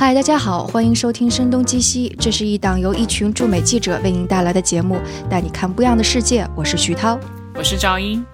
[0.00, 6.48] 嗨，大家好，欢迎收听《声东击西》，这是一档由一群驻美记者为您带来的节目，带你看不一样的世界。
[6.54, 7.18] 我是徐涛，
[7.56, 8.24] 我是赵英。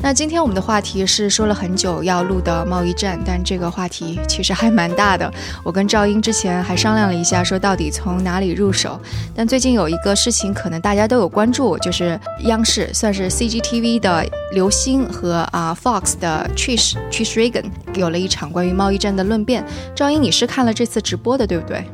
[0.00, 5.32] 那今天我们的话题是说了很久要录的贸易战，但这个话题其实还蛮大的。
[5.62, 9.00] 我跟赵英之前还商量了一下，说到底从哪里入手。
[9.34, 19.64] 但最近有一个事情，可能大家都有关注，就是央视算是 CGTV 的刘星和啊 Fox 的 Trish Trish Regan 有了一场关于贸易战的论辩。
[19.94, 21.86] 赵英，你是看了这次直播的，对不对？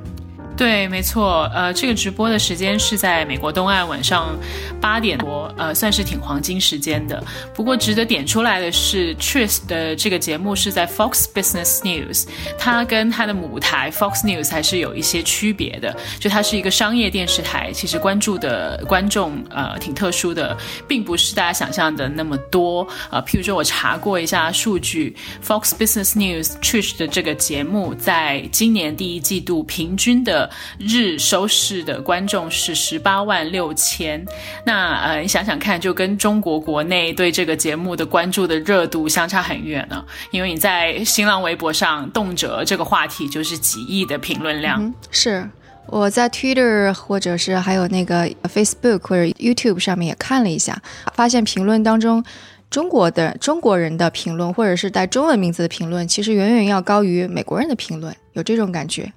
[0.59, 4.37] 对，没错，呃，这个直播的时间是在美国东岸晚上
[4.81, 7.23] 八点多，呃，算是挺黄金时间的。
[7.55, 12.27] 不过值得点出来的是，Tris 的这个节目是在 Fox Business News，
[12.59, 15.97] 它跟它的母台 Fox News 还是有一些区别的。
[16.19, 22.84] 就它是一个商业电视台，其实关注的观众呃挺特殊的，并不是大家想象的那么多。
[23.12, 30.47] 呃，譬如说我查过一下数据，Fox Business News Tris 的这个节目在今年第一季度平均的。
[30.78, 34.24] 日收视的观众是十八万六千，
[34.64, 40.04] 那呃，你想想看，就跟中国国内对这个节目的关注的热度相差很远呢。
[40.30, 44.92] 因为你在新浪微博上动辄这个话题就是几亿的评论量。
[45.10, 45.48] 是
[45.86, 50.80] 我在 Twitter 或者是还有那个 Facebook 或者 YouTube 上面也看了一下，
[51.14, 52.22] 发现评论当中
[52.70, 59.10] 中国的中国人的评论或者是带中文名字的评论，其实远远要高于美国人的评论，有这种感觉。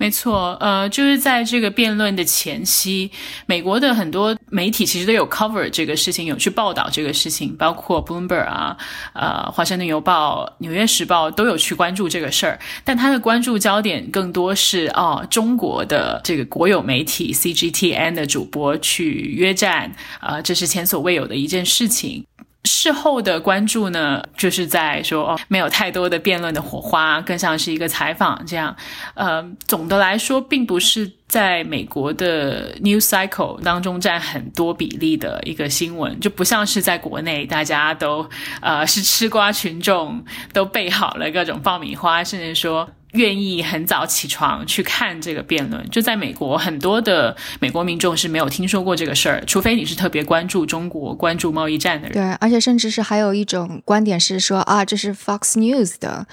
[0.00, 3.10] 没错，呃，就是在这个辩论的前夕，
[3.46, 8.76] 美国的很多媒体其实都有 cover 这个事情，有去报道这个事情，包括 Bloomberg 啊，
[9.12, 22.24] 呃，华盛顿邮报、纽约时报都有去关注这个事儿，但他的关注焦点更多是哦，中国的这个国有媒体 CGTN 的主播去约战，啊，这是前所未有的一件事情。
[22.64, 28.76] 事后的关注呢，就是在说哦，没有太多的辩论的火花，更像是一个采访这样。
[29.14, 38.28] 呃，总的来说，并不是在美国的 news cycle 当中占很多比例的一个新闻，就不像是在国内，大家都
[38.60, 42.88] 呃是吃瓜群众，都备好了各种爆米花，甚至说。
[43.12, 52.12] 愿意很早起床去看这个辩论，就在美国，很多的美国民众是没有听说过这个事儿，除非你是特别关注中国、关注贸易战的人。
[52.12, 56.26] 对，而且甚至是还有一种观点是说啊，这是 Fox News 的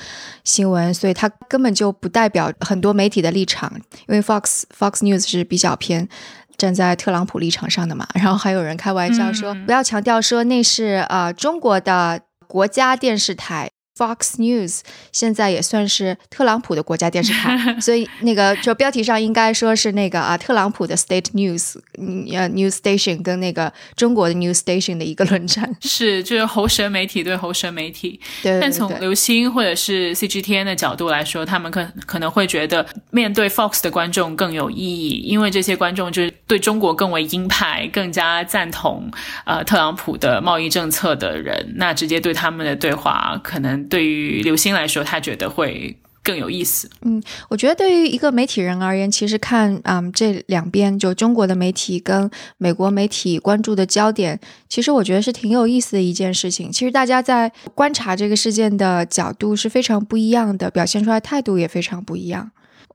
[0.43, 3.71] 新闻，所以它根本就不代表很多媒体的立场，
[4.07, 6.09] 因为 Fox Fox News 是比较偏
[6.57, 8.05] 站在特朗普立场上的嘛。
[8.15, 13.69] 然后还有人开玩笑说，不要强调说那是呃中国的国家电视台。
[13.97, 14.81] Fox News
[15.13, 28.19] 现在也算是特朗普的国家电视台，所以那个就标题上应该说是那个啊，特朗普的 State News，呃，News Station 跟那个中国的 News Station 的一个论战， 是就是喉舌媒体对喉舌媒体。
[28.43, 39.09] 对，但从刘星或者是 CGTN 的角度来说，他们可可能会觉得面对 Fox 的观众更有意义，因为这些观众就是对中国更为鹰派，更加赞同
[39.45, 43.84] 呃特朗普的贸易政策的人，那直接对他们的对话可能。
[43.89, 46.89] 对于刘星来说，他觉得会更有意思。
[47.03, 56.71] 嗯，我觉得对于一个媒体人而言，其实看啊这两边就中国的媒体跟美国媒体关注的焦点，其实我觉得是挺有意思的一件事情。
[56.71, 62.51] 其实大家在观察这个事件的角度是非常不一样的，表现出来态度也非常不一样。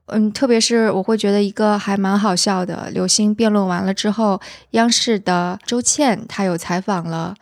[0.07, 4.41] 嗯，特别是我会觉得一个还蛮好笑的，刘星辩论完了之后，
[4.71, 7.33] 央视的周倩她有采访了。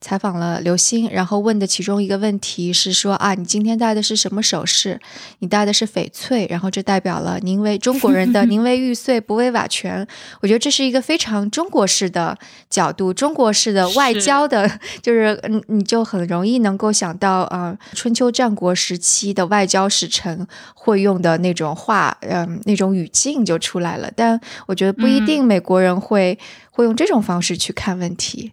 [0.00, 5.00] 采访了刘星，然后问的其中一个问题是说啊，你今天戴的是什么首饰？
[5.40, 10.06] 你戴的是翡翠，然后这代表了宁为中国人的 宁为玉碎不为瓦全。
[10.40, 12.38] 我觉得这是一个非常中国式的
[12.70, 14.70] 角度，中国式的外交的，
[15.02, 24.08] 就是嗯，你就很容易能够想到啊，春秋战国时期的外交使臣会用的那种话，嗯，那种语境就出来了。
[24.14, 26.38] 但我觉得不一定美国人会
[26.70, 28.52] 会用这种方式去看问题。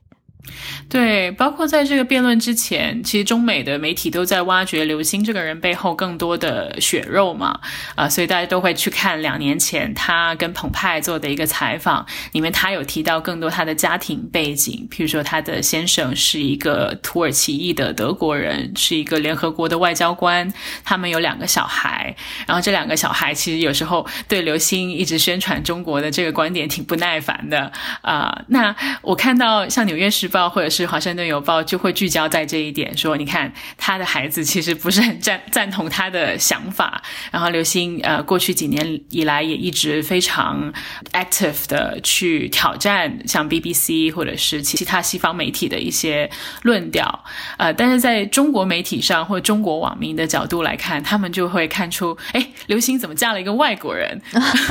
[0.88, 7.59] 对，包括在这个辩论之前，其实中美的媒体都在挖掘刘星这个人背后更多的血肉嘛，
[7.95, 20.53] 啊，所以大家都会去看两年前他跟澎湃做的一个采访，里面他有提到更多他的家庭背景，譬如说他的先生是一个土耳其裔的德国人，是一个联合国的外交官，
[20.83, 22.15] 他们有两个小孩，
[22.47, 27.71] 然后这两个小孩其实有时候对刘星一直宣传中国的这个观点挺不耐烦的
[28.01, 28.44] 啊。
[28.47, 30.33] 那我看到像《纽约时报》。
[30.35, 37.01] 报》或者是《华盛顿邮报》就会聚焦在这一点，说你看他的孩子其实不是很赞 赞同他的想法。
[37.31, 40.73] 然后刘星呃，过去几年以来也一直非常
[41.13, 46.29] active 的去挑战像 BBC 或者是其他西方媒体的一些
[46.63, 47.23] 论调。
[47.57, 54.21] 呃，但是在中国媒体上或中国网民的角度来看，他们就会看出，哎，刘星怎么嫁了一个外国人？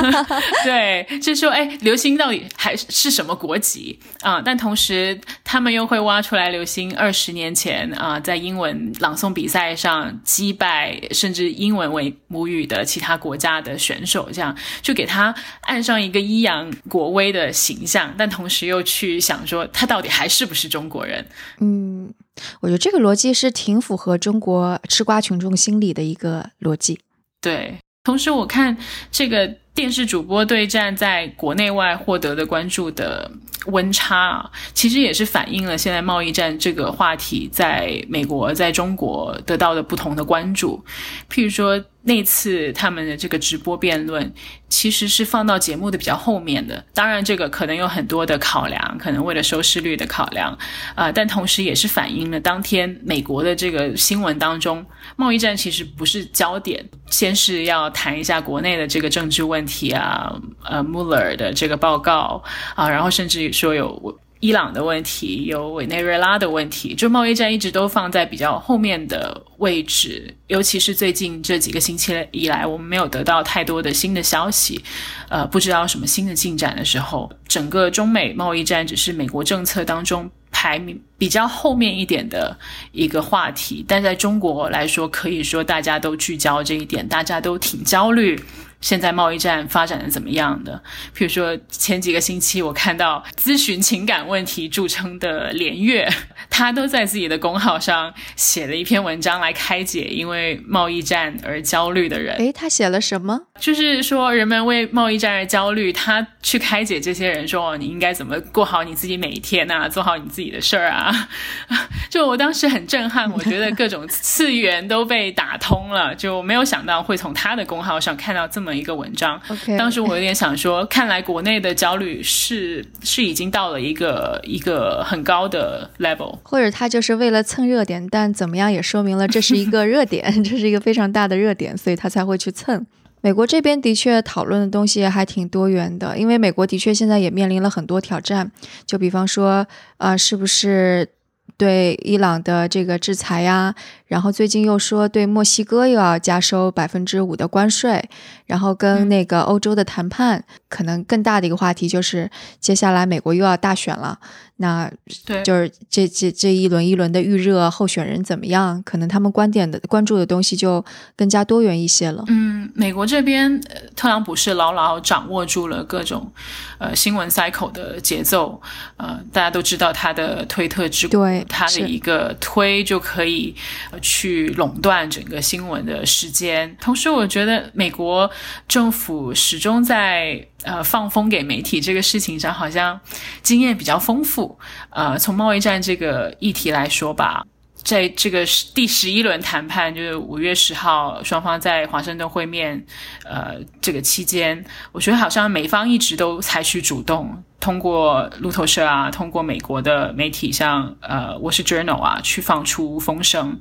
[0.65, 4.43] 对，就说，哎，刘星到底还是什么国籍啊？
[4.45, 18.15] 但同时，他们又会挖出来刘星二十年前啊，在英文朗诵比赛上击败甚至英文为母语的其他国家的选手，这样就给他按上一个依扬国威的形象。
[18.17, 21.27] 但同时又去想说，他到底还是不是中国人？
[21.61, 22.13] 嗯，
[22.61, 27.01] 我觉得这个逻辑是挺符合中国吃瓜群众心理的一个逻辑。
[27.41, 28.77] 对，同时我看
[29.11, 29.57] 这个。
[29.75, 33.31] 电视主播对战在国内外获得的关注的
[33.67, 40.85] 温差啊，其实也是反映了现在贸易战这个话题在美国、在中国得到的不同的关注。
[41.31, 41.85] 譬如说。
[42.07, 44.33] 那次他们的这个直播辩论，
[44.69, 46.85] 其实是放到节目的比较后面的。
[46.93, 50.57] 当然，这个可能有很多的考量，可能为了收视率的考量，
[50.95, 54.85] 啊，但同时也是反映了当天美国的这个新闻当中，
[55.17, 62.43] 贸易战其实不是焦点，先是要谈一下国内的这个政治问题啊，呃，穆勒的这个报告
[62.75, 64.19] 啊，然后甚至说有。
[64.45, 74.85] 伊朗的问题，有委内瑞拉的问题，就贸易战一直都放在比较后面的位置，尤其是最近这几个星期以来，我们没有得到太多的新的消息，
[75.31, 82.55] 呃，不知道什么新的进展的时候，整个中美贸易战只是美国政策当中排名比较后面一点的
[82.93, 88.39] 一个话题，但在中国来说，可以说大家都聚焦这一点，大家都挺焦虑。
[88.85, 90.83] 现在贸易战发展的怎么样的？
[91.15, 96.07] 比如说前几个星期，我看到咨询情感问题著称的连月，
[96.51, 102.37] 他都在自己的公号上写了一篇文章来开解因为贸易战而焦虑的人。
[102.37, 103.41] 诶，他写了什么？
[103.59, 111.31] 就是说人们为贸易战而焦虑，他去开解这些人，说你应该怎么过好你自己每一天啊，做好你自己的事儿啊。
[112.11, 118.74] 就我当时很震撼，我觉得各种次元都被打通了，就没有想到会从他的公号上看到这么。
[118.77, 119.41] 一个文章，
[119.79, 132.85] 当时我有点想说，看来国内的焦虑是是已经到了一个一个很高的 level，或者他就是为了蹭热点，但怎么样也说明了这是一个热点， 这是一个非常大的热点，所以他才会去蹭。
[133.21, 138.53] 美国这边的确讨论的东西还挺多元的，因为美国的确现在也面临了很多挑战，
[138.85, 139.67] 就比方说，
[139.97, 141.09] 呃，是不是
[141.57, 143.75] 对伊朗的这个制裁呀？
[144.07, 148.09] 然后最近又说对墨西哥又要加收百分之五的关税，
[148.47, 152.31] 然后跟那个欧洲的谈判，可能更大的一个话题就是
[152.61, 154.19] 接下来美国又要大选了，
[154.57, 154.91] 那
[155.25, 158.83] 对，就是这这这一轮一轮的预热候选人怎么样？
[158.85, 160.85] 可能他们观点的关注的东西就
[161.17, 162.23] 更加多元一些了。
[162.29, 163.61] 嗯，美国这边
[163.97, 166.31] 特朗普是牢牢掌握住了各种
[166.79, 168.61] 呃新闻 cycle 的节奏，
[168.99, 173.55] 呃，大家都知道他的推特之对他的一个推就可以。
[174.01, 178.31] 去垄断整个新闻的时间，同时我觉得美国
[178.69, 183.01] 政府始终在呃放风给媒体这个事情上，好像
[183.43, 184.59] 经验比较丰富。
[184.91, 187.45] 呃，从贸易战这个议题来说吧。
[187.83, 192.83] 在这个第十一轮谈判，就是五月十号双方在华盛顿会面，
[193.25, 203.59] 呃，这个期间，我觉得好像美方一直都采取主动，通过路透社啊，通过美国的媒体，像呃《Wall Street Journal》啊，去放出风声，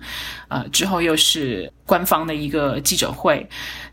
[0.50, 3.48] 呃，之后又是官方的一个记者会。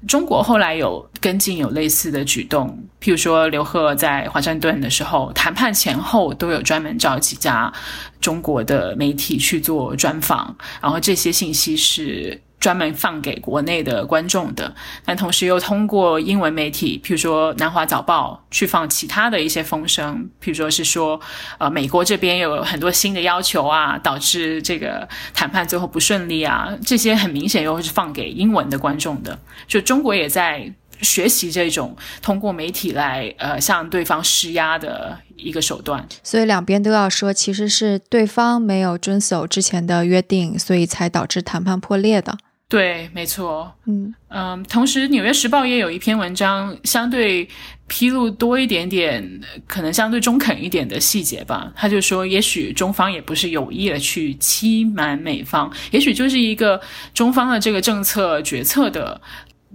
[0.08, 7.72] 中国后来有跟进，有类似的举动，譬如说刘鹤在华盛顿的时候，谈判前后都有专门找几家。
[8.20, 14.72] 中国的媒体去做专访，然后这些信息是专门放给国内的观众的。
[15.04, 21.20] 但同时又通过英文媒体，譬如说《南华早报》去放其他的一些风声，譬如说是说，
[21.58, 26.68] 呃，美国这边有很多新的要求啊，导致这个谈判最后不顺利啊。
[26.86, 29.36] 这些很明显又是放给英文的观众的。
[29.66, 30.72] 就中国也在。
[31.02, 42.36] 学习这种通过媒体来呃向对方施压的一个手段，所以两边都要说，其实是对方没有遵守之前的约定，所以才导致谈判破裂的。
[42.70, 43.70] 对，没错。
[43.86, 47.46] 嗯嗯，同时《纽约时报》也有一篇文章，相对
[47.88, 51.72] 披露多一点点，可能相对中肯一点的细节吧。
[51.74, 56.80] 他就说，也许中方也不是有意的去欺瞒美方，也许就是一个
[57.12, 59.20] 中方的这个政策决策的。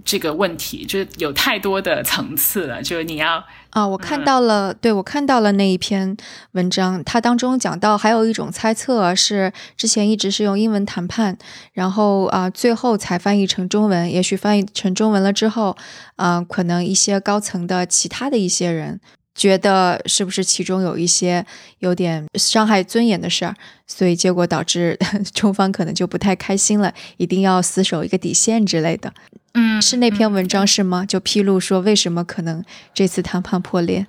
[0.04, 3.44] 这个问题，就是有太多的层次了，就是你要
[3.76, 6.16] 啊，我看到了，对我看到了那一篇
[6.52, 11.36] 文章，它当中讲到还有一种猜测是之前一直是用英文谈判，
[11.74, 15.76] 然后啊最后才翻译成中文，也许翻译成中文了之后，
[16.14, 18.98] 啊可能一些高层的其他的一些人。
[19.36, 21.44] 觉得是不是其中有一些
[21.80, 23.54] 有点伤害尊严的事儿，
[23.86, 24.98] 所以结果导致
[25.34, 29.12] 中方可能就不太开心了，一定要死守一个底线之类的。
[29.52, 31.04] 嗯，是那篇文章是吗？
[31.06, 32.64] 就披露说为什么可能
[32.94, 34.06] 这次谈判破裂。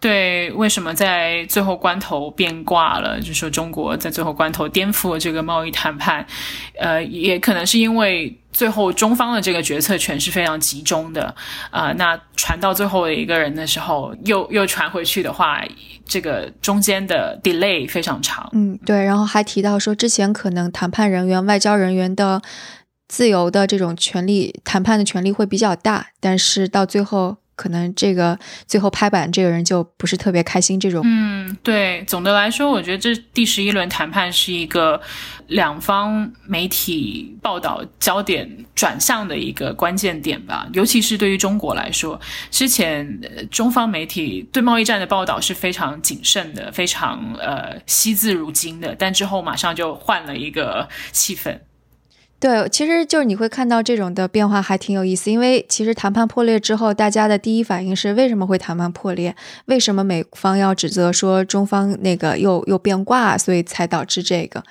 [0.00, 3.20] 对，为什么在最后关头变卦了？
[3.20, 6.24] 就说中国在最后关头颠覆了这个贸易谈判，
[6.78, 11.34] 呃，也可能是因为最后中方的这个决策权是非常集中的，
[11.70, 15.60] 啊，那传到最后的一个人的时候，又又传回去的话，
[16.06, 18.48] 这个中间的 delay 非常长。
[18.52, 22.40] 嗯，对，然后还提到说，之前可能谈判人员、外交人员的
[23.08, 27.38] 自由的这种权利，谈判的权利会比较大，但是到最后。
[27.58, 28.38] 可能这个
[28.68, 30.78] 最后拍板这个人就不是特别开心。
[30.78, 35.00] 这种，嗯，对，总的来说，我觉得这第十一轮谈判是一个
[35.48, 40.68] 两方媒体报道焦点转向的一个关键点吧。
[40.72, 42.20] 尤其是对于中国来说，
[42.52, 51.58] 之前呃中方媒体对贸易战的报道是非常谨慎的，非常呃惜字如金的，但之后马上就换了一个气氛。
[52.40, 59.34] 对，其实就是你会看到这种的变化还挺有意思，因为其实谈判破裂之后，大家的第一反应是为什么会谈判破裂？
[59.64, 64.62] 为什么美方要指责说中方那个又又变卦，所以才导致这个？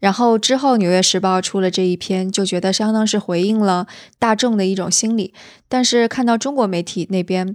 [0.00, 3.86] 然后之后《纽约时报》出了这一篇，就觉得相当是回应了
[4.18, 5.32] 大众的一种心理。
[5.68, 7.54] 但是看到中国媒体那边，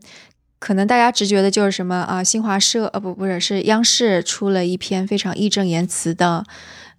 [0.59, 2.23] 可能大家直觉的就是什么啊？
[2.23, 6.45] 新华社呃不不是是央视出了一篇非常义正言辞的，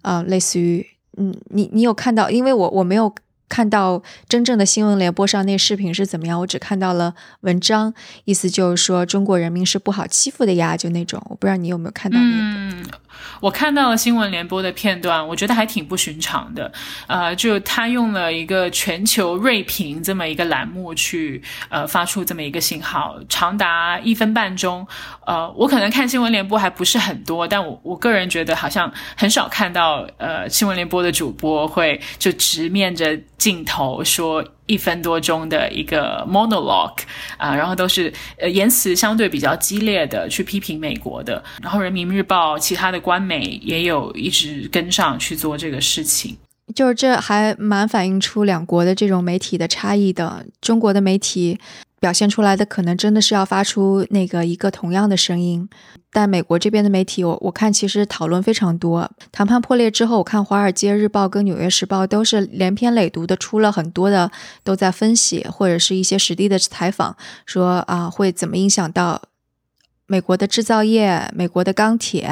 [0.03, 0.85] 呃类似于。
[1.19, 2.29] 嗯，你你有看到？
[2.29, 3.13] 因为我我没有
[3.49, 11.21] 看到真正的新闻联播上那视频是怎么样，我只看到了文章，意思就是说中国人民是不好欺负的呀，就那种。
[11.29, 12.37] 我不知道你有没有看到那个。
[12.37, 12.85] 嗯
[13.41, 16.71] 我看到了新闻联播的片段，我觉得还挺不寻常的。
[17.07, 24.85] 呃，就他用了一个全球锐评这么一个栏目去呃发出这么一个信号，长达一分半钟。
[25.25, 34.45] 呃，我可能看新闻联播还不是很多，但我我个人觉得好像很少看到呃新闻联播的主播会就直面着镜头说。
[34.69, 36.99] 一分多钟的一个 monologue
[37.37, 46.37] 啊，然后都是呃言辞相对比较激烈的去批评美国的，然后人民日报其他的官媒也有一直跟上去做这个事情，
[46.75, 51.57] 就是这还蛮反映出两国的这种媒体的差异的，中国的媒体。
[51.99, 55.67] 表现出来的可能真的是要发出那个一个同样的声音，
[56.11, 59.09] 但美国这边的媒体，我我看其实讨论非常多。
[59.31, 64.31] 谈判破裂之后，我看《华尔街日报》跟《纽约时报》都是连篇累牍的出了很多的，
[64.63, 67.15] 都在分析或者是一些实地的采访，
[67.45, 69.21] 说啊会怎么影响到。
[70.09, 72.27] 美国的制造业、美国的钢铁，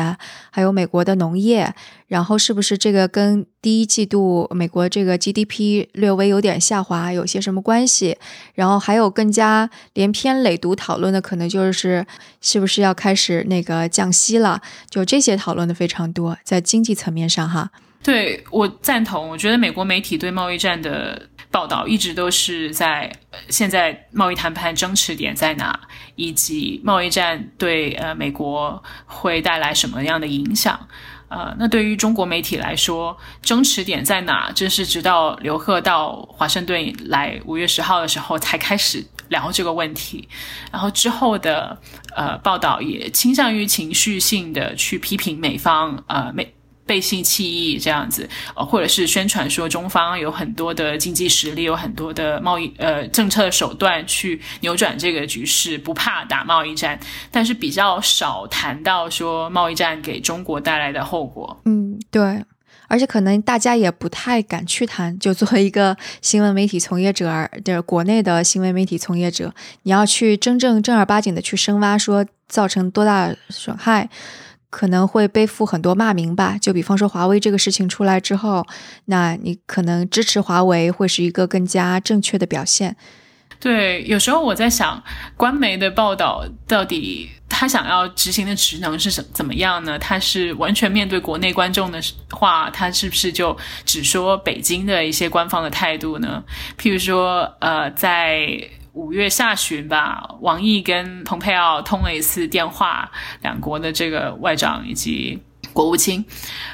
[0.49, 1.71] 还有美国的农业，
[2.07, 8.17] 然后是不是这个跟第一季度美国这个 GDP 略微有点下滑有些什么关系？
[8.55, 12.03] 然后还有更加连篇累牍讨论的，可能就是
[12.41, 14.59] 是不是要开始那个降息了？
[14.89, 17.69] 就这些讨论的非常多，在经济层面上哈。
[18.01, 21.29] 对我赞同，我觉得美国媒体对贸易战的。
[21.57, 23.11] 报道一直都是在
[23.49, 25.79] 现在贸易谈判争持点在哪，
[26.15, 30.79] 以及贸易战对呃美国会带来什么样的影响？
[31.29, 34.51] 呃，那对于中国媒体来说，争持点在哪？
[34.53, 40.29] 这是直到刘鹤到华盛顿来五月十号的时候才开始聊这个问题，
[40.71, 41.75] 然后之后的
[42.15, 46.53] 呃报道也倾向于情绪性的去批评美方呃美。
[46.87, 56.97] 背信弃义这样子，呃，或者是宣传说中方有很多的经济实力，有很多的贸易呃政策手段去扭转这个局势，不怕打贸易战，
[57.29, 61.59] 但是比较少谈到说贸易战给中国带来的后果。
[61.65, 62.43] 嗯，对，
[62.87, 65.19] 而且可能大家也不太敢去谈。
[65.19, 69.53] 就作为一个新闻媒体从业者，就是国内的新闻媒体从业者，
[69.83, 74.09] 你要去真正正儿八经的去深挖，说造成多大损害。
[74.69, 78.65] 可能会背负很多骂名吧，就比方说华为这个事情出来之后，
[79.05, 82.95] 那你可能支持华为会是一个更加正确的表现。
[83.59, 85.01] 对，有时候我在想，
[85.35, 89.97] 官媒的报道到底他想要执行的职能是什怎么样呢？
[89.97, 96.43] 他是完全面对国内观众的话，他是不是就只说北京的一些官方的态度呢？
[96.77, 98.69] 譬如说，呃，在。
[98.97, 103.11] 五月下旬吧，王毅跟蓬佩奥通了一次电话，
[103.43, 105.39] 两国的这个外长以及
[105.71, 106.25] 国务卿。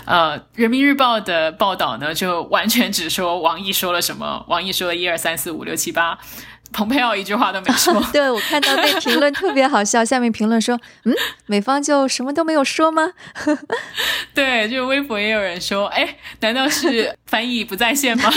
[0.05, 6.17] 呃，《人民日报》的报道呢，就完全只说王毅说了什么，王毅说了一二三四五六七八。
[6.71, 8.03] 蓬佩奥一句话都没说。
[8.11, 11.13] 对我看到那评论特别好笑，下面评论说：“嗯，
[11.45, 13.11] 美方就什么都没有说吗？”
[14.33, 18.27] 对，就微博也有人说：“哎，难道是翻译不在线吗？”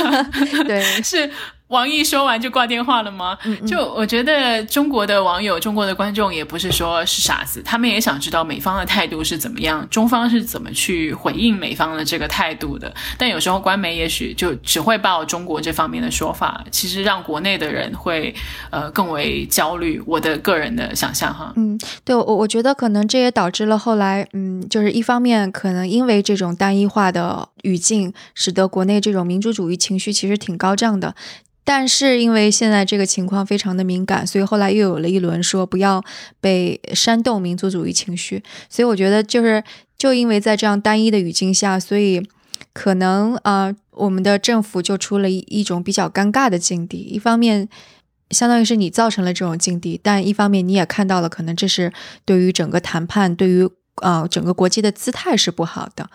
[0.69, 1.31] 对， 是。
[1.69, 3.37] 王毅说完就挂电话了吗？
[3.67, 12.95] 就我觉得中国的网友、中国的观众也不是说是傻子，他们也想知道美方的态度是怎么样，中方是怎么去回应美方的这个态度的。
[13.19, 18.33] 但有时候官媒也许就只会报中国这方面的说法，其实让国内的人会
[18.71, 20.01] 呃更为焦虑。
[20.07, 31.17] 我的个人的想象哈，嗯，对我我觉得可能这也导致了后来，嗯，就是一方面可能因为这种单一化的语境，使得国内这种民主主义情绪其实挺高涨的。
[31.67, 36.01] 但是因为现在这个情况非常的敏感，所以后来又有了一轮说不要
[36.41, 38.41] 被煽动民族主义情绪。
[38.71, 39.65] 所以我觉得就是
[39.99, 42.25] 就因为在这样单一的语境下，所以
[42.73, 46.99] 可能啊，我们的政府就出了一一种比较尴尬的境地。
[46.99, 47.69] 一方面，
[48.31, 51.93] 相当于是你造成了这种境地，但一方面你也看到了，可能这是
[52.25, 56.09] 对于整个谈判，对于啊整个国际的姿态是不好的。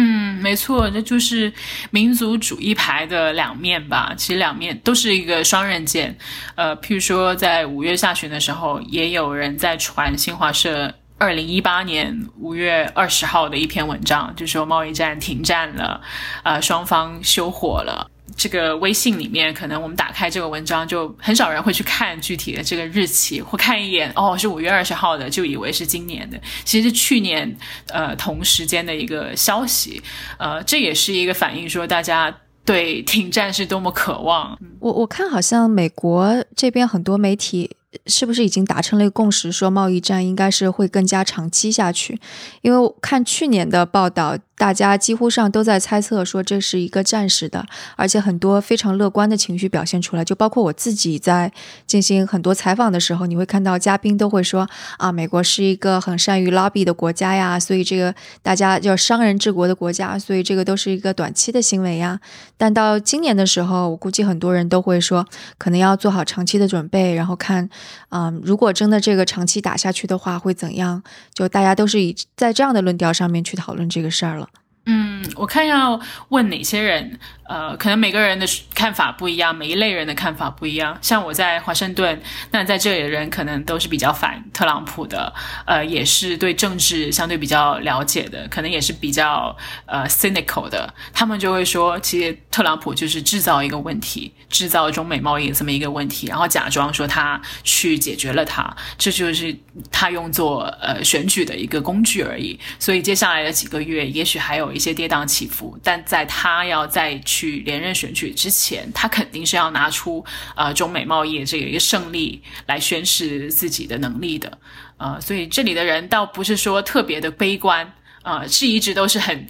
[0.00, 1.52] 嗯，没错，这就是
[1.90, 4.14] 民族主义牌的两面吧。
[4.16, 6.16] 其实两面都是一个双刃剑。
[6.54, 16.00] 呃，譬如说，在五月下旬的时候，也有人在传新华社二零一八年五月二十号的一篇文章，就说贸易战停战了，
[16.44, 18.08] 呃，双方休火了。
[18.36, 27.56] 这个微信里面，可能我们打开这个文章，就很少人会去看具体的这个日期，或看一眼，哦，是五月二十号的，就以为是今年的，其实是去年，
[27.88, 30.02] 呃，同时间的一个消息，
[30.38, 34.58] 呃，这也是一个反映说大家对停战是多么渴望。
[34.80, 37.76] 我我看好像美国这边很多媒体。
[38.04, 42.20] 是不是已经达成了一个共识，说贸易战应该是会更加长期下去？
[42.60, 47.64] 因为看去年的报道，大家几乎上都在猜测说这是一个暂时的，
[47.96, 50.24] 而且很多非常乐观的情绪表现出来。
[50.24, 51.50] 就包括我自己在
[51.86, 62.20] 进行很多采访的时候，你会看到嘉宾都会说啊，美国是一个很善于 lobby 的国家呀，所以这个大家叫商人治国的国家，所以这个都是一个短期的行为呀。
[62.56, 65.24] 但到今年的时候，我估计很多人都会说，
[65.56, 67.70] 可能要做好长期的准备，然后看。
[68.10, 71.02] 嗯，如果真的这个长期打下去的话，会怎样？
[71.34, 74.47] 就大家都是以在这样的论调上面去讨论这个事儿了。
[74.90, 77.18] 嗯，我看要问哪些人。
[77.48, 80.98] 呃，可能每个人的看法不一样，每一类人的看法不一样。
[81.00, 85.32] 像我在华盛顿，那在这里的人可能都是比较反特朗普的，
[85.64, 90.92] 呃，也是对政治相对比较了解的，可能也是比较呃 cynical 的。
[91.14, 99.56] 他们就会说，其实特朗普就是制造一个问题，制造中美贸易这么一个问题，然后假装说他去解决了它，这就是
[99.90, 102.60] 他用作呃选举的一个工具而已。
[102.78, 107.37] 所以接下来的几个月，也许还有一些跌宕起伏，但在他要再去。
[107.38, 110.24] 去连任选举之前，他肯定是要拿出
[110.56, 114.58] 呃中美贸易这个一个胜利来宣示自己的能力的，
[114.96, 119.46] 呃，所以这里的人倒不是说特别的悲观，呃，是一直都是很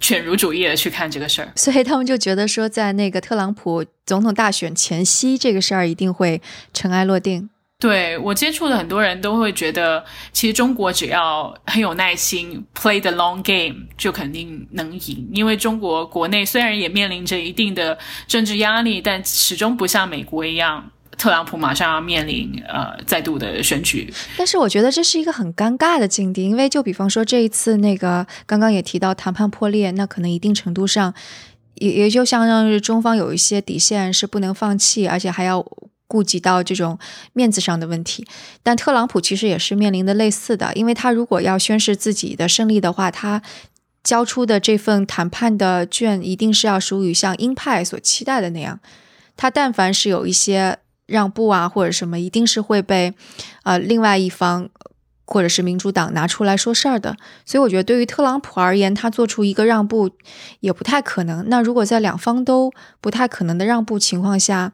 [0.00, 6.40] 犬儒主义的去看这个事儿，所以他们就觉得说，在那个特朗普总统大选前夕，这个事儿一定会
[6.72, 7.50] 尘埃落定。
[7.78, 15.28] 对我接触的很多人都会觉得，其实中国只要很有耐心，play the long game，就肯定能赢。
[15.34, 24.10] 因为中国国内虽然也面临着一定的政治压力，但始终不像美国一样，特朗普马上要面临呃再度的选举。
[24.38, 31.12] 但是我觉得这是一个很尴尬的境地，因为就比方说这一次那个刚刚也提到谈判破裂，那可能一定程度上
[31.74, 35.62] 也也就相当于中方有一些底线是不能放弃，而且还要。
[36.08, 36.98] 顾及到这种
[37.32, 38.26] 面子上的问题，
[38.62, 43.42] 但特朗普其实也是面临的类似的，因为他如果要宣示自己的胜利的话，他
[44.04, 48.78] 交出的这份谈判的卷一定是要属于像鹰派所期待的那样，
[49.36, 53.12] 他但凡是有一些让步啊或者什么，一定是会被
[53.64, 54.68] 呃另外一方
[55.24, 60.10] 或者是民主党拿出来说事儿的，所以我觉得对于特朗普而言，他做出一个让步
[60.60, 61.44] 也不太可能。
[61.48, 64.72] 那如果在两方都不太可能的让步情况下，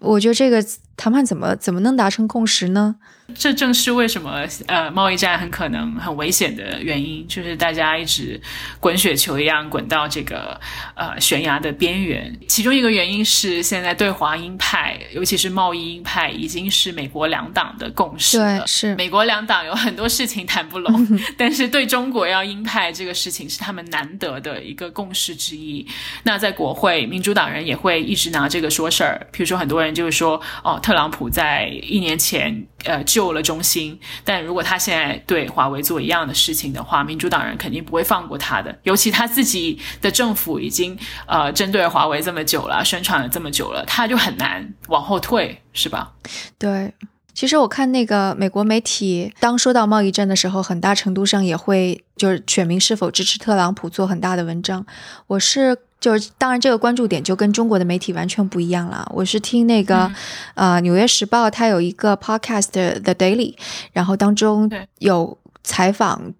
[0.00, 0.64] 我觉得这个
[1.00, 2.96] 谈判怎么怎么能达成共识呢？
[3.32, 8.38] 这正是为什么呃贸易战很可能很危险的原因，就是大家一直
[8.80, 10.60] 滚雪球一样滚到这个
[10.94, 12.36] 呃悬崖的边缘。
[12.48, 18.62] 其中一个原因是现在对华鹰派，尤其是贸易鹰派，已经是美国两党的共识对。
[18.66, 21.08] 是美国两党有很多事情谈不拢，
[21.38, 25.86] 但是对中国要鹰派这个事情是他们难得的一个共识之一。
[26.24, 29.24] 那在国会，民主党人也会一直拿这个说事儿。
[29.30, 38.76] 比如说很多人就是说，哦，特特朗普在一年前呃救了中兴，但如果他现在对华为做一样的事情的话，民主党人肯定不会放过他的。
[38.82, 46.12] 尤其他自己的政府已经呃针对华为这么久了，宣传了这么久了，他就很难往后退，是吧？
[46.58, 46.92] 对。
[47.32, 54.84] 其实我看那个美国媒体，当说到贸易战的时候，很大程度上也会就是选民是否支持特朗普做很大的文章。
[55.28, 59.06] 我是就是当然这个关注点就跟中国的媒体完全不一样了。
[59.14, 60.10] 我是听那个
[60.54, 63.54] 呃《纽约时报》，它有一个 podcast The Daily，
[63.92, 66.34] 然后当中有采访。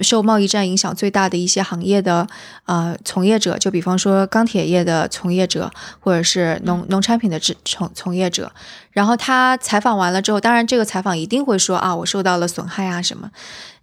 [0.00, 2.26] 受贸易战影响最大的一些行业的
[2.64, 8.50] 呃从业者，就比方说钢铁业的从业者，或者是农农产品的从从业者。
[8.92, 13.30] 然后他采访完了之后，当然这个采访一定会说啊，我受到了损害啊什么。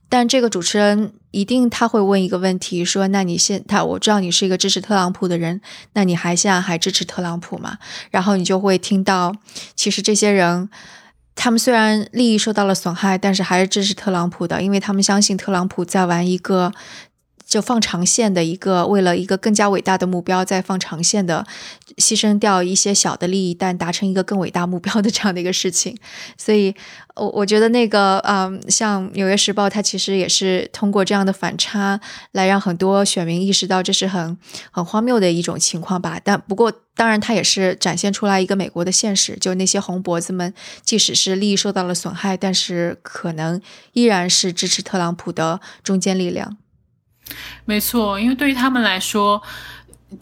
[0.10, 5.62] 但这个主持人一定他会问一个问题，说那你现他我知道你是一个支持特朗普的人，
[5.94, 7.78] 那你还现在还支持特朗普吗？
[8.10, 9.36] 然后你就会听到，
[9.76, 10.70] 其实这些人。
[11.40, 16.72] 他们虽然利益受到了损害，但是还是支持特朗普的，因为他们相信特朗普在玩一个
[17.48, 21.48] 就放长线的一个，为了一个更加伟大的目标，在放长线的
[21.96, 25.98] 牺牲掉一些小的利益，但达成一个更伟大目标的这样的一个事情，
[26.38, 26.76] 所以。
[27.20, 32.00] 我我觉得那个，嗯，像《纽约时报》，它其实也是通过这样的反差，
[32.34, 34.38] 来让很多选民意识到这是很
[34.70, 36.22] 很荒谬的一种情况吧。
[36.24, 43.60] 但不过，当然，它也是展现出来一个美国的现实，就那些红脖子们，即使是利益受到了损害，但是可能
[43.94, 46.58] 依然是支持特朗普的中坚力量。
[47.66, 49.42] 没错，因为对于他们来说。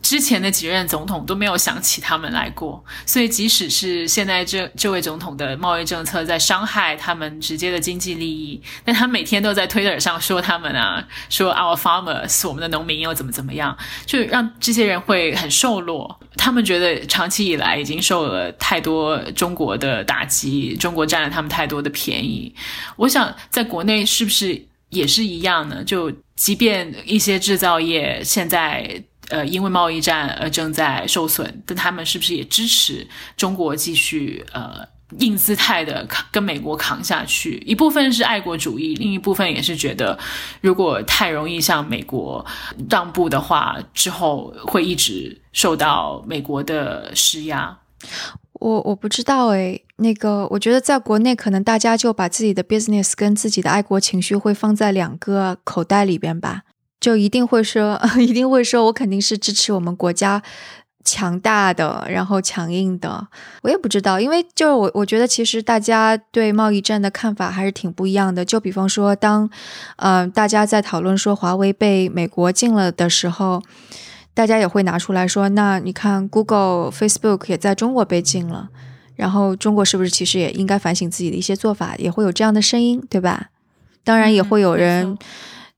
[0.02, 16.20] 之前的几任总统都没有想起他们来过，所以即使是现在这这位总统的贸易政策在伤害他们直接的经济利益，但他每天都在推特上说他们啊，说 our farmers，我们的农民又怎么怎么样，就让这些人会很受落。
[16.36, 22.56] 他们觉得长期以来已经受了太多中国的打击，中国占了他们太多的便宜。
[22.96, 25.84] 我想在国内是不是也是一样呢？
[25.84, 29.04] 就即便一些制造业现在。
[29.30, 37.58] 呃，因为贸易战而正在受损，但他们是不是也支持中国继续呃硬姿态的跟美国扛下去？
[37.66, 40.16] 一部分是爱国主义，另一部分也是觉得，
[40.62, 42.46] 如果太容易向美国
[42.88, 47.76] 让步的话，之后会一直受到美国的施压。
[48.54, 56.64] 我我不知道诶，那个我觉得在国内可能大家就把自己的 business 跟自己的爱国情绪会放在两个口袋里边吧。
[57.00, 60.42] 就一定会说， 一定会说，我肯定是支持我们国家
[61.04, 63.28] 强大的，然后强硬的。
[63.62, 68.44] 我也不知道，因为就是我，我觉得其实大家对贸易战的看法还是挺不一样的。
[68.44, 69.48] 就比方说，当
[69.98, 73.62] 嗯大家在讨论说华为被美国禁了的时候，
[74.34, 78.70] 大家也会拿出来说，那你看 Google、Facebook 也在中国被禁了，
[79.16, 81.96] 然后中国是不是其实也应该反省自己的一些做法？
[81.98, 83.50] 也会有这样的声音，对吧？
[84.04, 85.18] 当然也会有人。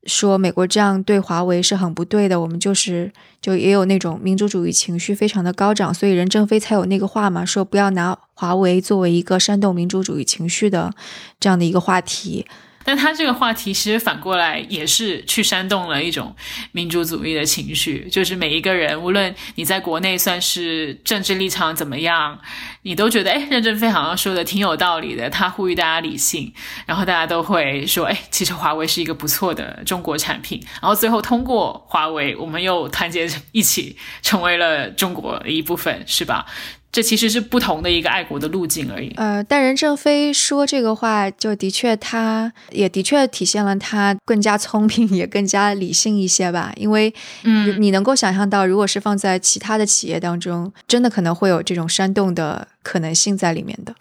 [0.05, 10.93] 说美国这样对华为是很不对的，我们就是就也有那种民族主义情绪非常的高涨，所以任正非才有那个话嘛，说不要拿华为作为一个煽动民族主义情绪的
[11.41, 12.45] 这样的一个话题。
[12.87, 16.33] 但他这个话题其实反过来也是去煽动了一种
[16.71, 22.39] 民族主义的情绪，就是每一个人，无论你在国内算是政治立场怎么样，
[22.83, 25.29] 你都觉得，哎，任正非好像说的挺有道理的。
[25.29, 26.53] 他呼吁大家理性，
[26.85, 30.65] 然后大家都会说，哎，其实华为是一个不错的中国产品。
[30.81, 36.45] 然后最后通过华为，我们又团结一起成为了中国的一部分，是吧？
[36.91, 39.13] 这其实是不同的一个爱国的路径而已。
[39.17, 46.73] 呃，但任正非说这个话，就的确，他也的确体现了他更加聪明，也更加理性一些吧。
[46.77, 53.93] 因为，嗯，你能够想象到，如果是放在其他的企业当中，真的可能会有这种煽动的可能性在里面的。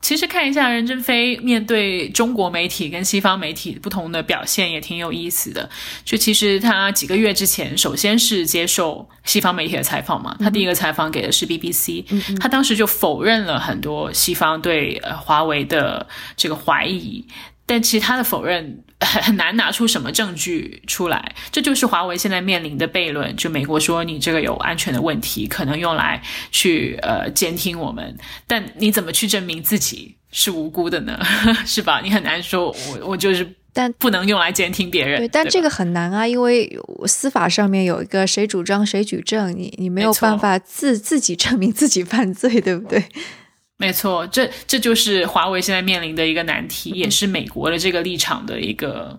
[0.00, 5.68] 其实看一下任正非面对中国媒体跟西方媒体不同的表现也挺有意思的。
[6.04, 12.04] 就其实他几个月之前，首先是接受西方媒体的采访嘛，他第一个采访给的是 BBC，
[12.40, 17.24] 他当时就否认了很多西方对呃华为的这个怀疑。
[17.70, 23.36] 但其他的否认很很难拿出什么证据出来，这就是华为现在面临的悖论。
[23.36, 31.16] 就美国说你这个有安全的问题，可能用来去呃监听我们，但你怎么去证明自己是无辜的呢？
[31.64, 32.00] 是吧？
[32.02, 35.20] 你很难说，我我就是，但不能用来监听别人。
[35.20, 43.04] 对，但这个很难啊，因为司法上面有一个谁主张谁举证，你你没有办法自自己证明自己犯罪，对不对？
[43.80, 49.18] 没错，这这就是华为现在面临的一个难题，也是美国的这个立场的一个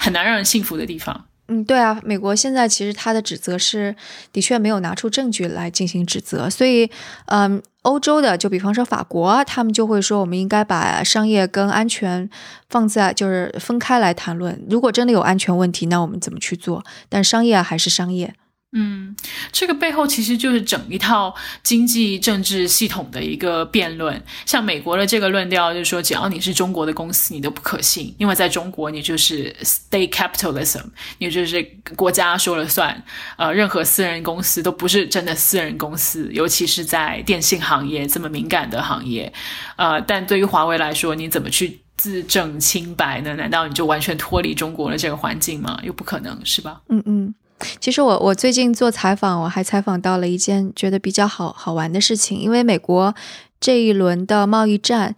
[0.00, 1.26] 很难让人信服的地方。
[1.46, 3.94] 嗯，对啊，美国现在其实他的指责是
[4.32, 6.90] 的确没有拿出证据来进行指责，所以，
[7.26, 12.28] 嗯，欧洲的，就比方说法国，他们就会说，我们应该把商业跟安全
[12.68, 14.60] 放在就是分开来谈论。
[14.68, 16.84] 如果真的有安全问题，那我们怎么去做？
[17.08, 18.34] 但商业还是商业。
[18.72, 19.16] 嗯，
[19.50, 24.22] 这个背后其实就是整一套经济政治系统的一个辩论。
[24.46, 30.84] 像美国的这个论调就是说，只要你是中国的公司，你都不可信，因为在中国你就是 state capitalism，
[31.18, 31.60] 你就是
[31.96, 33.02] 国家说了算。
[33.36, 39.32] 呃，任何私人公司都不是真的私人公司，尤其是在电信行业这么敏感的行业。
[39.74, 43.34] 呃，但对于华为来说，你怎么去自证清白呢？
[43.34, 45.80] 难道你就完全脱离中国的这个环境吗？
[45.82, 46.80] 又不可能是吧？
[46.88, 47.34] 嗯嗯。
[47.80, 52.38] 其实我我最近做采访，我还采访到了一件觉得比较好好玩的事情。
[52.38, 53.14] 因为美国
[53.60, 55.14] 这一轮的贸易战，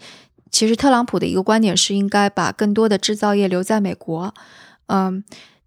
[0.51, 4.35] 其实特朗普的一个观点是应该把更多的制造业留在美国。
[4.87, 5.23] 嗯，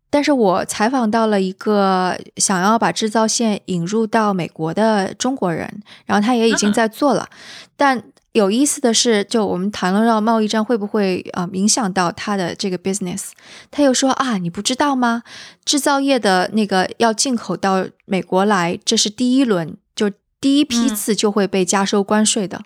[0.09, 7.29] 但是我采访到了一个想要把制造线引入到美国的中国人，然后他也已经在做了，
[7.75, 8.03] 但。
[8.35, 13.29] 有意思的是，就我们谈论到贸易战会不会啊影响到他的这个 business，
[13.71, 15.23] 他又说啊，你不知道吗？
[15.63, 22.63] 制造业的那个要进口到美国来，这是第一轮，就第一批次就会被加收关税的。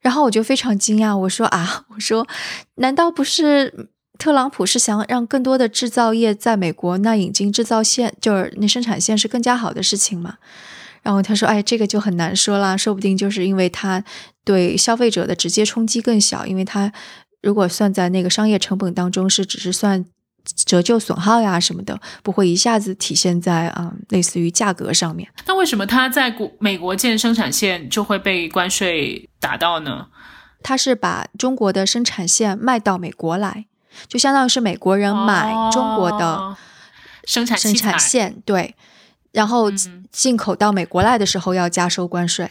[0.00, 2.24] 然后我就非常惊讶，我说啊， 我说
[2.76, 10.36] 难道不是特朗普是想让更多的制造业在美国那引进制造线，就是那生产线是更加好的事情吗？
[11.04, 14.02] 然后他说：“哎，这个就很难说了，说不定就是因为它
[14.42, 16.90] 对消费者的直接冲击更小，因为它
[17.42, 20.02] 如果算在那个商业成本当中，是只是算
[20.64, 25.28] 折旧损耗呀什么的，不会一下子体现在啊类似于价格上面。
[25.46, 30.06] 那为什么它在国美国建生产线就会被关税打到呢？
[30.62, 33.66] 它是把中国的生产线卖到美国来，
[34.08, 36.56] 就相当于是美国人买中国的
[37.26, 38.74] 生产生产线，对。”
[39.34, 39.68] 然后
[40.12, 42.48] 进口到美国来的时候要加收关税。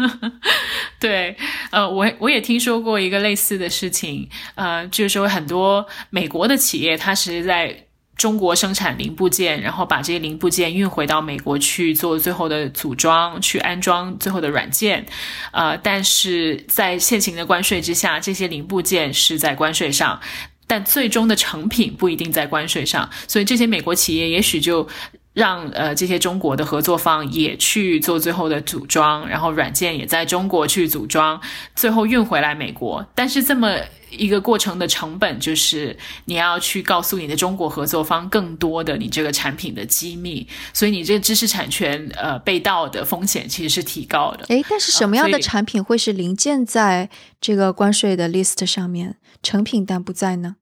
[1.00, 1.34] 对，
[1.70, 15.06] 呃，我我也听说过一个类似的事情，呃，就是说很多美国的企业，它是在中国生产零部件，然后把这些零部件运回到美国去做最后的组装、去安装最后的软件，
[15.52, 20.20] 呃，但是在现行的关税之下，这些零部件是在关税上，
[20.66, 24.86] 但最终的成品不一定在关税上，所以这些美国企业也许就。
[25.36, 31.38] 让呃这些中国的合作方也去做最后的组装，然后软件也在中国去组装，
[31.74, 33.06] 最后运回来美国。
[33.14, 33.76] 但是这么
[34.10, 35.94] 一个过程的成本，就是
[36.24, 44.46] 你要去告诉你的中国合作方更多的你这个产品的机密，所以你这个知识产权呃被盗的风险其实是提高的。
[44.46, 47.10] 诶，但是什么样的产品会是零件在
[47.42, 50.56] 这个关税的 list 上面，成品但不在呢？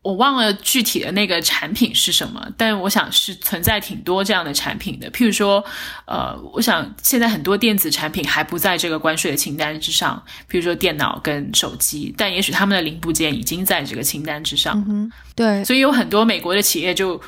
[0.00, 5.10] 我忘了具体的那个产品是什么，但我想是存在挺多这样的产品的。
[5.10, 5.62] 譬如说，
[6.06, 14.82] 呃，我想现在很多电子产品还不在这个关税的清单之上，譬如说电脑跟手机，但也许他们的零部件已经在这个清单之上。
[14.88, 17.20] 嗯对，所以有很多美国的企业就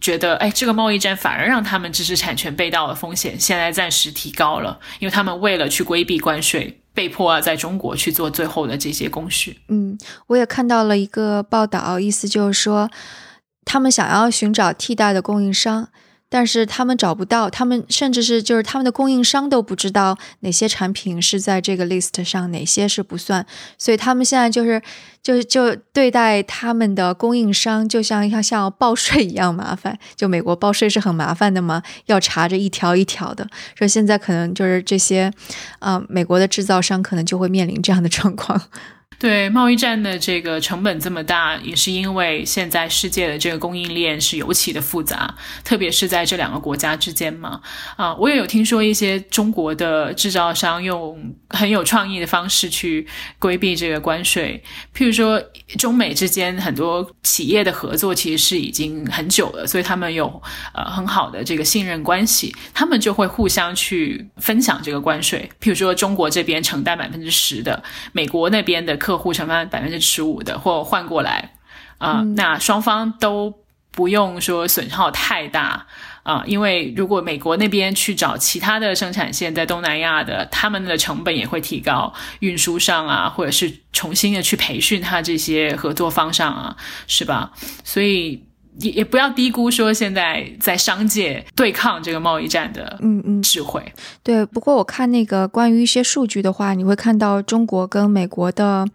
[0.00, 6.78] 觉得，哎，这个贸易战反而让他们知识产权被盗的风险现在暂时提高了，因为他们为了去规避关税。
[6.98, 9.60] 被迫啊，在中国去做最后的这些工序。
[9.68, 12.90] 嗯，我也看到了一个报道，意思就是说，
[13.64, 15.90] 他们想要寻找替代的供应商。
[16.28, 23.46] 但是他们找不到，他们甚至是就是他们的供应商都不知道哪些产品是在这个 list 上，哪些是不算，
[23.78, 24.80] 所以他们现在就是
[25.22, 29.98] 就就对待他们的供应商，就像要像报税一样麻烦。
[30.16, 33.48] 就美国报税是很麻烦的嘛，要查着一条一条的。
[33.74, 35.32] 说现在可能就是这些，
[35.78, 38.60] 啊，美国的制造商可能就会面临这样的状况。
[39.18, 47.60] 对贸易战的这个成本这么大，也是因为现在世界的这个供应链是尤其的复杂，特别是在这两个国家之间嘛。
[47.96, 53.08] 啊，我也有听说一些中国的制造商用很有创意的方式去
[53.40, 54.62] 规避这个关税，
[54.94, 55.42] 譬如说
[55.76, 60.40] 中美之间很多企业的合作其实是已经很久了，所以他们有
[60.72, 65.50] 呃很好的这个信任关系，他们就会互相去分享这个关税。
[65.60, 68.96] 譬如说中国这边承担百分之十的，美国那边的。
[68.98, 71.52] 客户承担百分之十五的，或换过来，
[71.98, 73.54] 啊，那双方都
[73.90, 75.86] 不用说损耗太大
[76.22, 87.52] 啊，因为如果美国那边去找其他的生产线在东南亚的，他们的成本也会提高，运输上啊，或者是重新的去培训他这些合作方上啊，是吧？
[87.82, 88.44] 所以
[88.80, 93.82] 也也不要低估说现在在商界对抗这个贸易战的嗯嗯智慧。
[94.22, 98.86] 对，不过我看那个关于一些数据的话，你会看到中国跟美国的，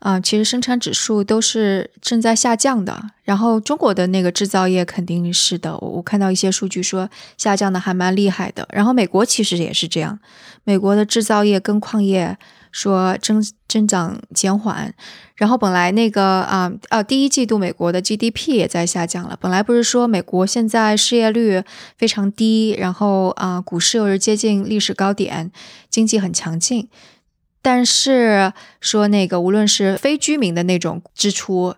[0.00, 3.00] 啊、其实生产指数都是正在下降的。
[3.22, 8.66] 然后中国的那个制造业肯定是的，我我看到一些数据说下降的还蛮厉害的。
[8.72, 10.18] 然后美国其实也是这样，
[10.64, 12.36] 美国的制造业跟矿业
[12.70, 14.94] 说增增长减缓。
[15.36, 19.38] 然后本来那个啊啊，第一季度美国的 GDP 也在下降了。
[19.40, 21.62] 本来不是说美国现在失业率
[21.96, 25.52] 非常低，然后啊、股市又是接近历史高点，
[25.88, 26.88] 经济很强劲，
[27.62, 31.74] 但是说那个无论是非居民的那种支出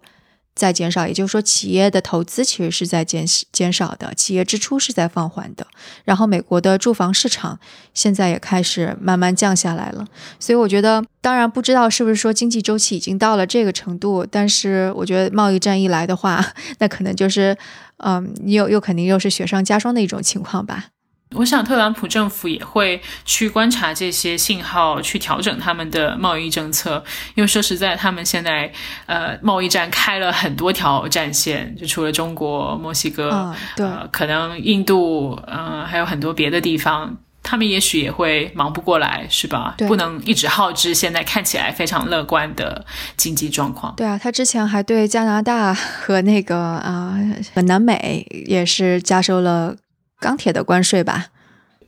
[0.61, 5.67] 在减少，也就是说企业的投资其实是在减减少的，企业支出是在放缓的。
[6.05, 7.59] 然后美国的住房市场
[7.95, 10.07] 现在也开始慢慢降下来了。
[10.39, 16.45] 所以我觉得，当然不知道是不是说经济周期已经到了这个程度，但是我觉得贸易战一来的话，
[16.79, 17.57] 那可能就是，
[17.97, 20.89] 嗯，又又肯定又是雪上加霜的一种情况吧。
[21.37, 27.03] 我想特朗普政府也会去观察这些信号，去调整他们的贸易政策。
[27.35, 28.71] 因为说实在，他们现在
[29.07, 37.17] 呃贸易战开了很多条战线，就除了中国、墨西哥，啊对呃，可能印度，呃，还有很多别的地方。
[37.43, 39.75] 他们也许也会忙不过来，是吧？
[39.79, 42.85] 对不能一直耗之现在看起来非常乐观的
[43.17, 43.95] 经济状况。
[43.97, 47.19] 对啊，他之前还对加拿大和那个啊、
[47.55, 49.75] 和南美也是加收了
[50.21, 51.29] 钢铁的关税吧？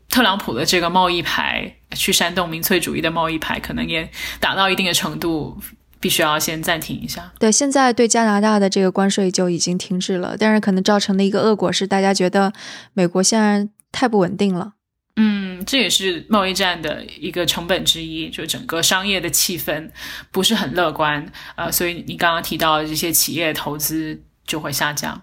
[0.09, 5.57] 特朗普的这个贸易牌，去煽动民粹主义的贸易牌，可能也打到一定的程度，
[6.01, 7.33] 必须要先暂停一下。
[7.39, 12.53] 对，现在对加拿大的这个关税就已经停止了，但是可能造成的一个恶果是，大家觉得
[12.93, 14.75] 美国现在太不稳定了。
[15.17, 19.91] 嗯，这也是贸易战的一个成本之一，就整个商业的气氛
[20.31, 25.23] 不是很乐观，呃，所以你刚刚提到的这些企业投资就会下降。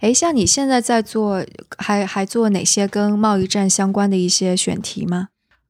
[0.00, 1.44] 诶，像你现在在做，
[1.78, 5.28] 还还做哪些跟贸易战相关的一些选题吗？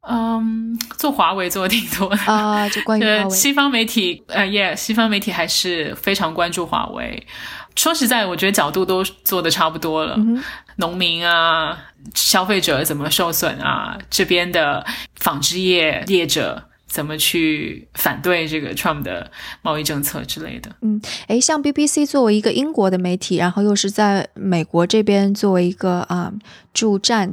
[0.08, 2.16] 嗯，做华为做的挺多的。
[2.24, 3.30] 啊、就关于华呃，为。
[3.30, 7.24] 西方媒体，呃，耶，西方媒体还是非常关注华为。
[7.76, 10.14] 说实在，我觉得角度都做的差不多了。
[10.18, 10.42] 嗯
[10.76, 11.78] 农民啊，
[12.14, 13.96] 消费者怎么受损啊？
[14.08, 14.84] 这边的
[15.16, 19.30] 纺织业业者怎么去反对这个 Trump 的
[19.62, 20.70] 贸易政策之类的？
[20.82, 26.30] 嗯诶，像 BBC 作为一个英国的媒体，然后又是在美国这边作为一个啊、
[26.74, 27.32] 驻站，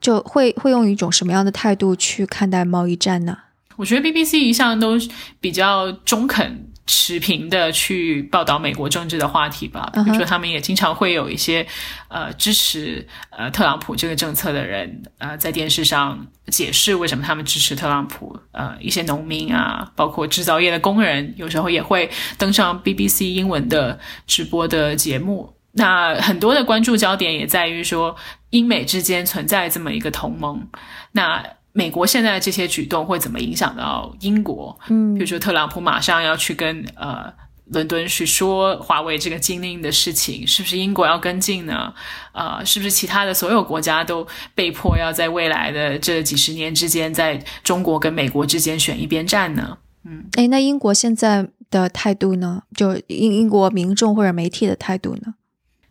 [0.00, 3.36] 就会会用一种什么样的态度去看待贸易战呢？
[3.74, 4.96] 我觉得 BBC 一向都
[5.40, 6.70] 比较中肯。
[6.86, 11.66] 持平的去报道美国政治的话题吧，比如说他们也经常会有一些
[12.08, 25.54] 呃支持呃特朗普这个政策的人呃在电视上解释为什么他们支持特朗普，呃一些农民啊，包括制造业的工人，有时候也会登上 BBC 英文的直播的节目。
[25.76, 28.14] 那很多的关注焦点也在于说，
[28.50, 30.68] 英美之间存在这么一个同盟，
[31.12, 34.78] 那美国现在的这些举动会怎么影响到英国？
[34.88, 37.30] 嗯比如说特朗普马上要去跟呃
[37.66, 41.92] 伦敦去说华为这个禁令的事情，是不是英国要跟进呢？
[42.32, 49.78] 呃，是不是其他的所有国家都被迫要在未来的这几十年之间，在中国跟美国之间选一边站呢？
[50.04, 52.62] 嗯诶，那英国现在的态度呢？
[52.76, 55.34] 就英英国民众或者媒体的态度呢？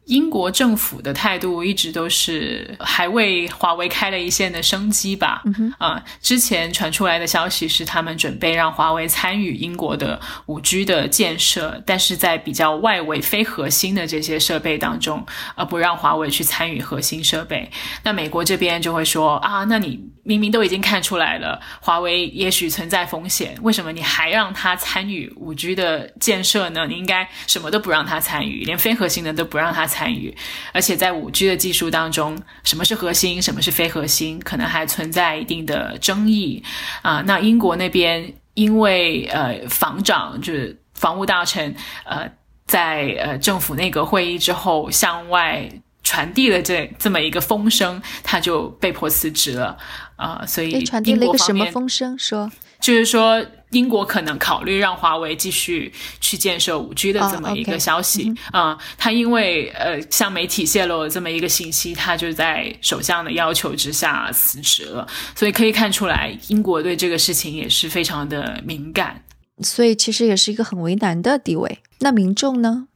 [0.05, 5.41] 英国政府的态度一直都是还为华为开了一线的生机吧。
[5.45, 17.71] 嗯，啊、之前传出来的消息是他们准备让华为参与英国的五 G 的建设，但是在比较外围非核心的这些设备当中，呃，不让华为去参与核心设备。
[18.03, 26.87] 那美国这边就会说啊，那你明明都已经看出来了，华为也许存在风险，为什么你还让他参与五 G 的建设呢？
[26.87, 30.33] 你应该什么都不让他参与，连非核心的都不让他参与。
[30.71, 36.63] 而且在五 G 的技术当中，什么是核心，什么是非核心，可能还存在一定的争议
[37.01, 42.31] 啊、那英国那边因为呃防长就是防务大臣呃
[42.65, 45.69] 在呃政府内阁会议之后向外。
[46.05, 49.77] 传递了这这么一个风声，他就被迫辞职了，
[50.23, 52.17] 啊、所以诶，传递英了一个什么风声？
[52.17, 65.07] 说就是说，英国可能考虑让华为继续去建设五 G 的哦这么一个消息啊、他因为呃向媒体泄露了这么一个信息，他就在首相的要求之下辞职了。
[65.33, 69.23] 所以可以看出来，英国对这个事情也是非常的敏感。
[69.61, 71.79] 所以其实也是一个很为难的地位。
[71.99, 72.87] 那民众呢？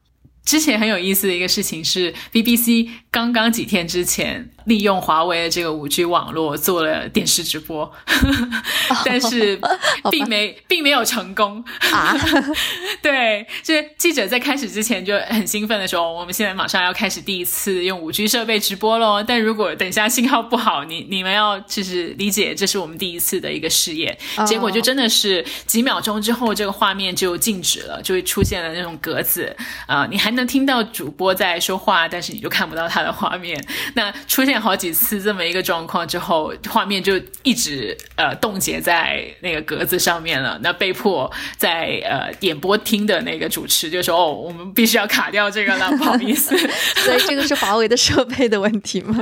[0.44, 7.90] 之前很有意思的一个事情是，BBC 刚刚几天之前利用华为的这个五 G 网络做了电视直播，
[9.04, 9.60] 但是
[10.12, 12.14] 并没并没有成功啊。
[13.02, 19.24] 对，就是记者在开始之前就很兴奋的说，我们现在马上要开始第一次用五 G 设备直播喽。
[19.24, 24.18] 但如果等一下信号不好，你你们要就是理解，这是我们第一次的一个试验。
[24.46, 33.58] 结果就真的是几秒钟之后，这个画面就静止了，就会出现了那种格子啊，你还能听到主播在说话，但是你就看不到他的画面。
[33.94, 40.60] 那出现好几次这么一个状况之后，画面就一直呃冻结在那个格子上面了。
[40.62, 46.58] 那被迫在呃演播厅的那个主持就说：“哦，我们必须要卡掉这个了，不好意思。
[47.04, 49.18] ”所以这个是华为的设备的问题吗？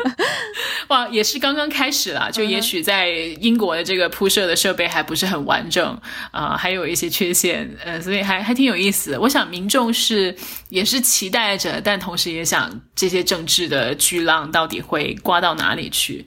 [0.88, 6.00] 哇， 也是刚刚开始了，就也许在英国的这个铺设的设备还不是很完整
[6.32, 9.18] 啊，还有一些缺陷，呃，所以还还挺有意思。
[9.18, 10.36] 我想民众是
[10.70, 16.24] 也是期待着，但同时也想这些政治的巨浪到底会刮到哪里去。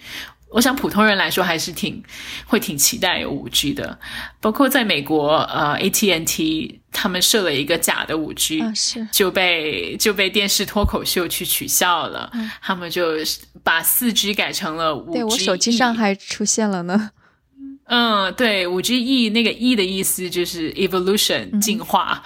[0.50, 2.02] 我想普通人来说还是挺
[2.46, 3.98] 会挺期待有五 G 的，
[4.40, 9.06] 包括在美国，呃，AT&T 他们设了一个假的五 G，是。
[9.12, 12.32] 就被就被电视脱口秀去取笑了，
[12.62, 13.16] 他们就
[13.62, 17.10] 把四 G 改成了五 G，对我手机上还出现了呢。
[17.88, 22.22] 嗯，对，五 G E 那个 E 的意思就是 evolution 进化，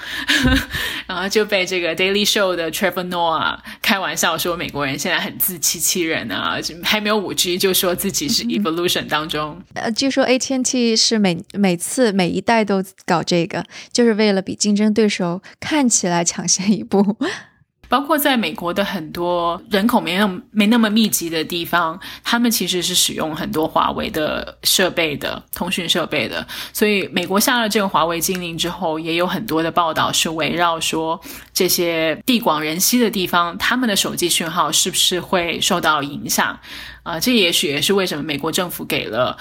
[1.06, 9.62] 然后就被这个 Daily Show 的 Trevor Noah 开玩笑说美国人现在很自欺欺人啊，还没有五 G 就说自己是 evolution 当中。
[9.74, 17.16] 呃，据说 AT&T 是每每次每一代都搞这个，就是为了比竞争对手看起来抢先一步。
[17.93, 26.47] 包括在美国的很多人口没那么没那么密集的地方，他们其实是使用很多华为的设备的通讯设备的。
[26.72, 31.20] 所以美国下了这个华为禁令之后，也有很多的报道是围绕说
[31.53, 36.59] 这些地广人稀的地方，他们的手机讯号是不是会受到影响？
[37.03, 39.36] 啊，这也许也是为什么美国政府给了。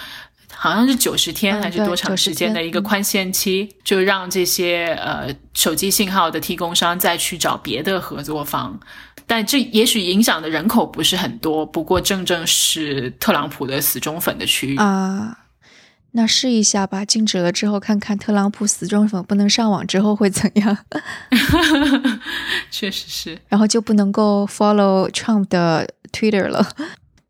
[0.55, 8.79] 好像是九十天还是多长时间的一个宽限期，就让这些呃手机信号的提供商再去找别的合作方，
[9.25, 15.37] 但这也许影响的人口不是很多，不过正正是特朗普的死忠粉的区域啊。
[16.13, 20.77] 那试一下吧，禁止了之后，看看特朗普死忠粉不能上网之后会怎样。
[22.69, 26.67] 确实是，然后就不能够 follow Trump 的 Twitter 了。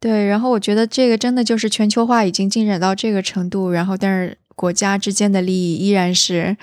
[0.02, 6.58] 对，然后我觉得这个真的就是全球化已经进展到这个程度，然后但是国家之间的利益依然是，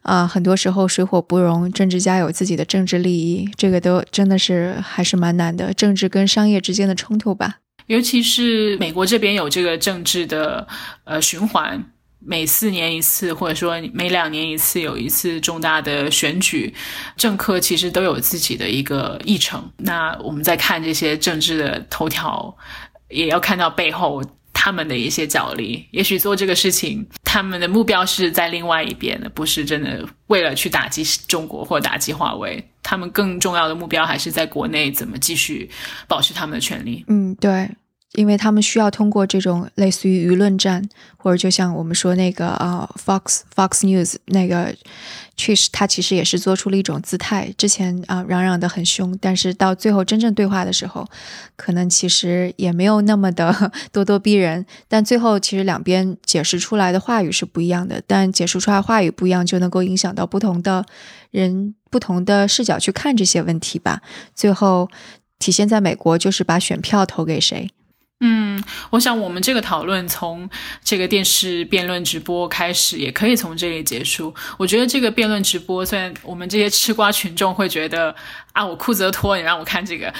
[0.00, 7.58] 啊，很多时候水火不容，政治家有自己的政治利益，这个都真的是还是蛮难的，政治跟商业之间的冲突吧。
[7.86, 10.66] 尤其是美国这边有这个政治的
[11.04, 11.84] 呃循环。
[12.22, 16.72] 每四年一次，或者说每两年一次，有一次重大的选举，
[17.16, 19.70] 政客其实都有自己的一个议程。
[19.78, 22.54] 那我们在看这些政治的头条，
[23.08, 25.86] 也要看到背后他们的一些角力。
[25.90, 32.62] 也许做这个事情，他们的目标是在另外一边的，不是真的为了去打击中国或打击华为。
[32.82, 35.70] 他们更重要的目标还是在国内怎么继续
[36.08, 37.04] 保持他们的权利。
[37.08, 37.70] 嗯，对。
[38.14, 40.82] 因为他们需要通过这种类似于舆论战，
[41.16, 44.74] 或者就像我们说那个啊，Fox Fox News 那个，
[45.36, 47.54] 确实他其实也是做出了一种姿态。
[47.56, 51.06] 之前啊嚷嚷的很凶，但是到最后真正对话的时候，
[51.54, 53.52] 可能其实也没有那么的
[53.94, 54.66] 咄咄逼人。
[54.88, 60.84] 但最后其实两边解释出来的话语是不一样的，但解释出来话语不一样，就能够影响到不同的
[61.30, 64.02] 人不同的视角去看这些问题吧。
[64.34, 64.90] 最后
[65.38, 67.70] 体现在美国就是把选票投给谁。
[68.22, 70.48] 嗯，我想我们这个讨论从
[70.84, 74.34] 这个电视辩论直播开始，也可以从这里结束。
[74.58, 78.14] 我觉得这个辩论直播，虽然我们这些吃瓜群众会觉得
[78.52, 80.12] 啊，我裤子都脱，你让我看这个，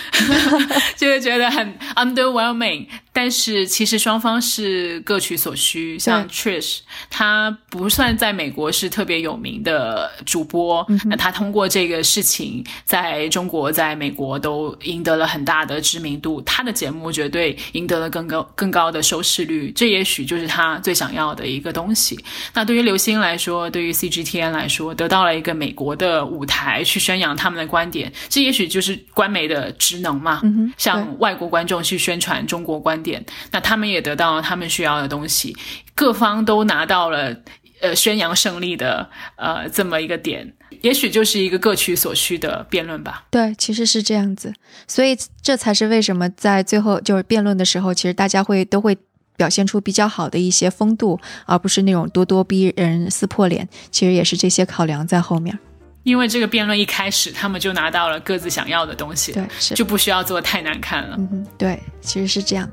[0.96, 2.86] 就会觉得很 underwhelming。
[3.12, 5.98] 但是其实双方是各取所需。
[5.98, 6.78] 像 Trish，
[7.10, 16.40] 他不算在美国是特别有名的主播，那他通过这个事情，在中国、在美国都赢得了很大的知名度。
[16.42, 22.16] 他的节目绝对赢得了更高、更高的收视率，这也许就是他最想要的一个东西。
[22.54, 30.40] 那对于刘星来说，对于 CGTN 来说，得到了一个美国的舞台去宣扬他们的观点，这也许就是官媒的职能嘛。
[30.44, 33.00] 嗯向外国观众去宣传中国观。
[33.02, 35.56] 点，那他们也得到了他们需要的东西，
[35.94, 37.34] 各方都拿到了
[37.80, 40.52] 呃宣扬胜利的呃这么一个点，
[40.82, 43.24] 也许就是一个各取所需的辩论吧。
[43.30, 44.52] 对，其实是这样子，
[44.86, 48.96] 所以这才是为什么在最后就是辩论的时候，其实大家会都会
[49.36, 53.68] 表现出比较好的一些风度，而不是那种咄咄逼人、撕破脸。
[53.90, 55.58] 其实也是这些考量在后面。
[56.02, 61.16] 因为这个辩论一开始，他们就拿到了各自想要的东西，对，是就不需要做太难看了。
[61.18, 62.68] 嗯哼，对，其实是这样。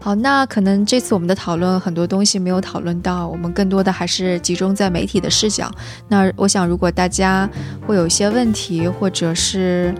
[0.00, 5.70] 好，那可能这次我们的讨论很多东西没有讨论到，我们更多的还是集中在媒体的视角。
[6.08, 7.48] 那我想，如果大家
[7.86, 9.94] 会有一些问题，或者是。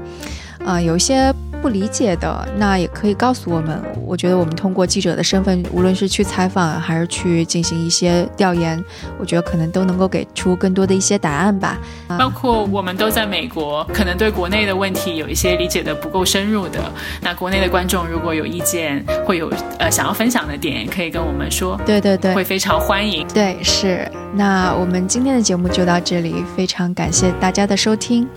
[0.66, 3.80] 啊，有一些不理解的，那也可以告诉我们。
[4.04, 8.82] 我觉得我们通过记者的身份，无论是去采访还是去进行一些调研，
[9.18, 11.78] 我觉得可能都能够给出更多的一些答案吧。
[12.18, 16.80] 包括我们都在美国，可能对国内的问题有一些理解的不够深入的，
[17.20, 21.80] 那国内的观众如果有意见，会有呃想要分享的点，可以跟我们说。
[21.86, 23.26] 对对对，会非常欢迎。
[23.28, 24.10] 对，是。
[24.34, 28.28] 那我们今天的节目就到这里，非常感谢大家的收听。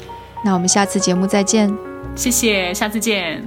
[0.43, 1.88] 那我们下次节目再见。
[2.19, 3.41] 谢谢，下次见。